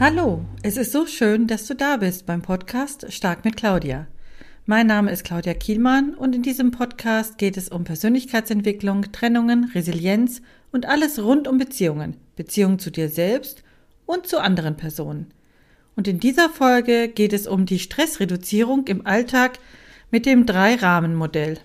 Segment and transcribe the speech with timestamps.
[0.00, 4.06] Hallo, es ist so schön, dass du da bist beim Podcast Stark mit Claudia.
[4.64, 10.40] Mein Name ist Claudia Kielmann und in diesem Podcast geht es um Persönlichkeitsentwicklung, Trennungen, Resilienz
[10.70, 13.64] und alles rund um Beziehungen, Beziehungen zu dir selbst
[14.06, 15.32] und zu anderen Personen.
[15.96, 19.58] Und in dieser Folge geht es um die Stressreduzierung im Alltag
[20.12, 21.58] mit dem Drei-Rahmen-Modell.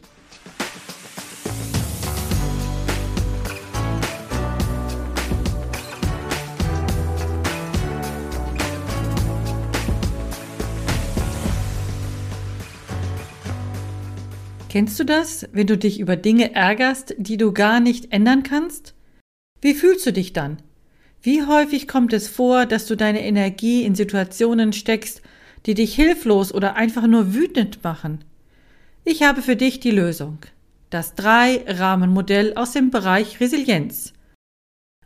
[14.74, 18.96] Kennst du das, wenn du dich über Dinge ärgerst, die du gar nicht ändern kannst?
[19.62, 20.64] Wie fühlst du dich dann?
[21.22, 25.22] Wie häufig kommt es vor, dass du deine Energie in Situationen steckst,
[25.68, 28.24] die dich hilflos oder einfach nur wütend machen?
[29.04, 30.40] Ich habe für dich die Lösung.
[30.90, 34.14] Das Drei-Rahmen-Modell aus dem Bereich Resilienz.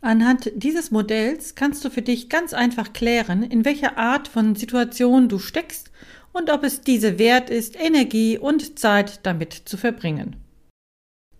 [0.00, 5.28] Anhand dieses Modells kannst du für dich ganz einfach klären, in welcher Art von Situation
[5.28, 5.90] du steckst
[6.32, 10.36] und ob es diese wert ist, Energie und Zeit damit zu verbringen.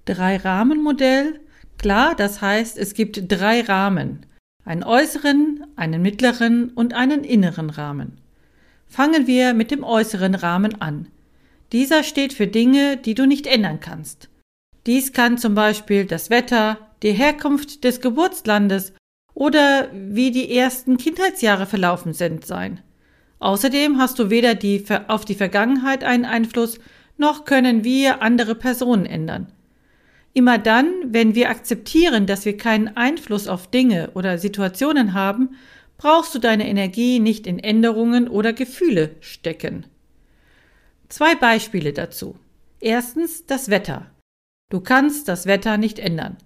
[0.04, 1.40] Drei Rahmenmodell,
[1.76, 4.26] klar, das heißt, es gibt drei Rahmen,
[4.64, 8.18] einen äußeren, einen mittleren und einen inneren Rahmen.
[8.86, 11.08] Fangen wir mit dem äußeren Rahmen an.
[11.72, 14.30] Dieser steht für Dinge, die du nicht ändern kannst.
[14.86, 18.94] Dies kann zum Beispiel das Wetter, die Herkunft des Geburtslandes
[19.34, 22.80] oder wie die ersten Kindheitsjahre verlaufen sind sein.
[23.40, 26.78] Außerdem hast du weder die, auf die Vergangenheit einen Einfluss,
[27.16, 29.52] noch können wir andere Personen ändern.
[30.32, 35.56] Immer dann, wenn wir akzeptieren, dass wir keinen Einfluss auf Dinge oder Situationen haben,
[35.96, 39.86] brauchst du deine Energie nicht in Änderungen oder Gefühle stecken.
[41.08, 42.36] Zwei Beispiele dazu.
[42.80, 44.10] Erstens das Wetter.
[44.70, 46.36] Du kannst das Wetter nicht ändern.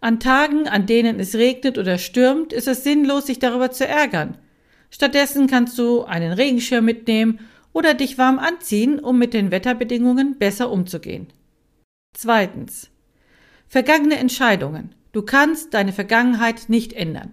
[0.00, 4.38] An Tagen, an denen es regnet oder stürmt, ist es sinnlos, sich darüber zu ärgern.
[4.94, 7.40] Stattdessen kannst du einen Regenschirm mitnehmen
[7.72, 11.28] oder dich warm anziehen, um mit den Wetterbedingungen besser umzugehen.
[12.14, 12.90] Zweitens.
[13.66, 14.94] Vergangene Entscheidungen.
[15.12, 17.32] Du kannst deine Vergangenheit nicht ändern.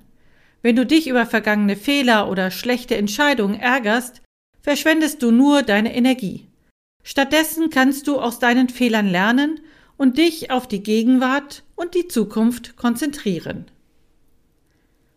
[0.62, 4.22] Wenn du dich über vergangene Fehler oder schlechte Entscheidungen ärgerst,
[4.62, 6.48] verschwendest du nur deine Energie.
[7.04, 9.60] Stattdessen kannst du aus deinen Fehlern lernen
[9.98, 13.66] und dich auf die Gegenwart und die Zukunft konzentrieren.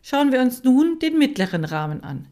[0.02, 2.26] Schauen wir uns nun den mittleren Rahmen an.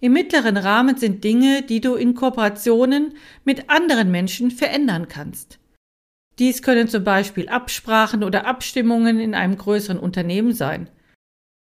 [0.00, 3.14] Im mittleren Rahmen sind Dinge, die du in Kooperationen
[3.44, 5.58] mit anderen Menschen verändern kannst.
[6.38, 10.90] Dies können zum Beispiel Absprachen oder Abstimmungen in einem größeren Unternehmen sein.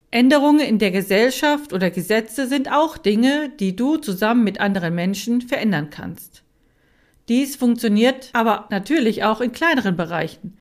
[0.10, 5.42] Änderungen in der Gesellschaft oder Gesetze sind auch Dinge, die du zusammen mit anderen Menschen
[5.42, 6.44] verändern kannst.
[7.30, 10.58] Dies funktioniert aber natürlich auch in kleineren Bereichen,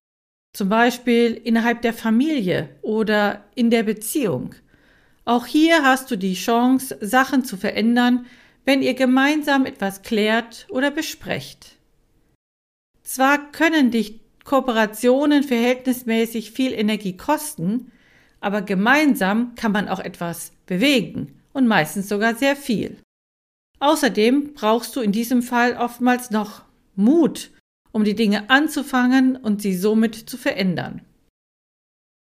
[0.57, 4.55] zum Beispiel innerhalb der Familie oder in der Beziehung.
[5.27, 8.25] Auch hier hast du die Chance, Sachen zu verändern,
[8.65, 11.77] wenn ihr gemeinsam etwas klärt oder besprecht.
[13.03, 17.93] Zwar können dich Kooperationen verhältnismäßig viel Energie kosten,
[18.41, 22.97] aber gemeinsam kann man auch etwas bewegen und meistens sogar sehr viel.
[23.79, 26.63] Außerdem brauchst du in diesem Fall oftmals noch
[26.95, 27.51] Mut,
[27.97, 31.01] um die Dinge anzufangen und sie somit zu verändern.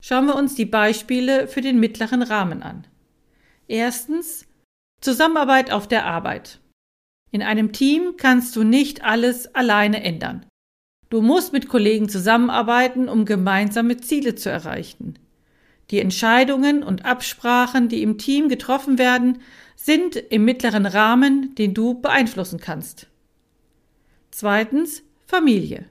[0.02, 2.86] Schauen wir uns die Beispiele für den mittleren Rahmen an.
[3.68, 4.46] Erstens
[5.02, 6.60] Zusammenarbeit auf der Arbeit.
[7.30, 10.46] In einem Team kannst du nicht alles alleine ändern.
[11.10, 15.18] Du musst mit Kollegen zusammenarbeiten, um gemeinsame Ziele zu erreichen.
[15.90, 19.42] Die Entscheidungen und Absprachen, die im Team getroffen werden,
[19.76, 23.08] sind im mittleren Rahmen, den du beeinflussen kannst.
[24.30, 25.86] Zweitens Familie.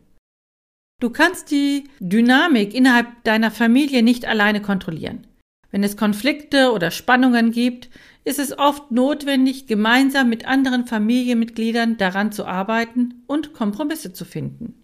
[1.01, 5.27] Du kannst die Dynamik innerhalb deiner Familie nicht alleine kontrollieren.
[5.71, 7.89] Wenn es Konflikte oder Spannungen gibt,
[8.23, 14.81] ist es oft notwendig, gemeinsam mit anderen Familienmitgliedern daran zu arbeiten und Kompromisse zu finden.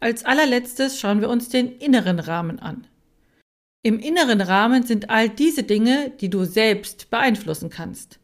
[0.00, 2.86] Als allerletztes schauen wir uns den inneren Rahmen an.
[3.82, 8.18] Im inneren Rahmen sind all diese Dinge, die du selbst beeinflussen kannst.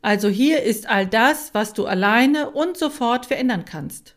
[0.00, 4.14] Also hier ist all das, was du alleine und sofort verändern kannst.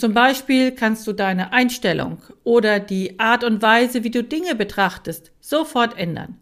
[0.00, 5.30] Zum Beispiel kannst du deine Einstellung oder die Art und Weise, wie du Dinge betrachtest,
[5.40, 6.38] sofort ändern.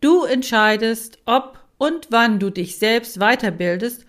[0.00, 4.06] Du entscheidest, ob und wann du dich selbst weiterbildest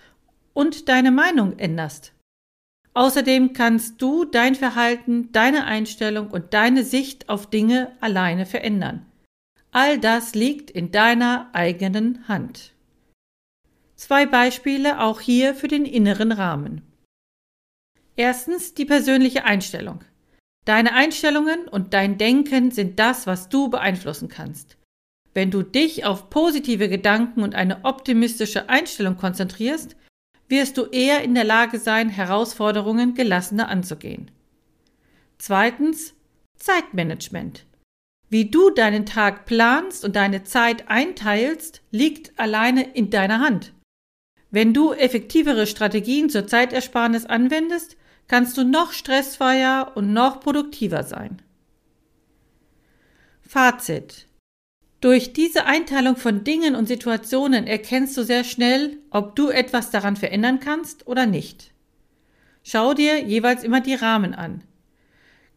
[0.54, 2.14] und deine Meinung änderst.
[2.96, 9.06] Außerdem kannst du dein Verhalten, deine Einstellung und deine Sicht auf Dinge alleine verändern.
[9.70, 12.74] All das liegt in deiner eigenen Hand.
[13.96, 16.82] Zwei Beispiele auch hier für den inneren Rahmen.
[18.16, 20.04] Erstens die persönliche Einstellung.
[20.66, 24.78] Deine Einstellungen und dein Denken sind das, was du beeinflussen kannst.
[25.34, 29.96] Wenn du dich auf positive Gedanken und eine optimistische Einstellung konzentrierst,
[30.50, 34.30] wirst du eher in der Lage sein, Herausforderungen gelassener anzugehen.
[35.38, 36.14] Zweitens
[36.58, 37.66] Zeitmanagement.
[38.30, 43.74] Wie du deinen Tag planst und deine Zeit einteilst, liegt alleine in deiner Hand.
[44.52, 47.96] Wenn du effektivere Strategien zur Zeitersparnis anwendest,
[48.28, 51.42] kannst du noch stressfreier und noch produktiver sein.
[53.42, 54.28] Fazit.
[55.00, 60.16] Durch diese Einteilung von Dingen und Situationen erkennst du sehr schnell, ob du etwas daran
[60.16, 61.72] verändern kannst oder nicht.
[62.64, 64.64] Schau dir jeweils immer die Rahmen an.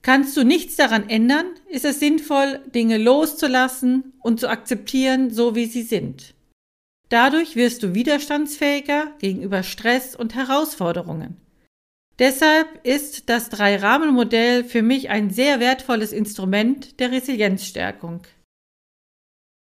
[0.01, 5.67] Kannst du nichts daran ändern, ist es sinnvoll, Dinge loszulassen und zu akzeptieren, so wie
[5.67, 6.35] sie sind.
[7.09, 11.37] Dadurch wirst du widerstandsfähiger gegenüber Stress und Herausforderungen.
[12.19, 18.23] Deshalb ist das Drei-Rahmen-Modell für mich ein sehr wertvolles Instrument der Resilienzstärkung.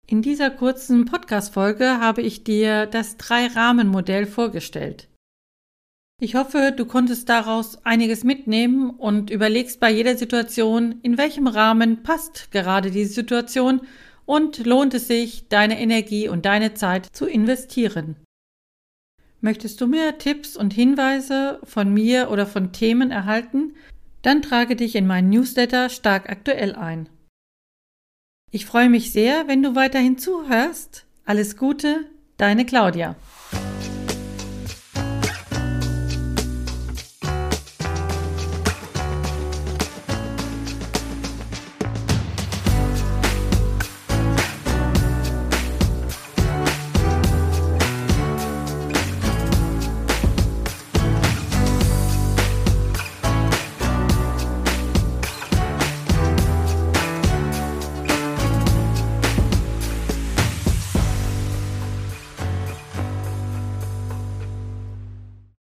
[0.06, 5.08] In dieser kurzen Podcast-Folge habe ich dir das Drei-Rahmen-Modell vorgestellt.
[6.20, 12.02] Ich hoffe, du konntest daraus einiges mitnehmen und überlegst bei jeder Situation, in welchem Rahmen
[12.02, 13.82] passt gerade diese Situation
[14.28, 18.16] und lohnt es sich, deine Energie und deine Zeit zu investieren.
[19.40, 23.74] Möchtest du mehr Tipps und Hinweise von mir oder von Themen erhalten?
[24.20, 27.08] Dann trage dich in meinen Newsletter stark aktuell ein.
[28.50, 31.06] Ich freue mich sehr, wenn du weiterhin zuhörst.
[31.24, 32.04] Alles Gute,
[32.36, 33.16] deine Claudia.